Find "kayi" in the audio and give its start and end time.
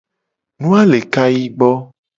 1.13-1.43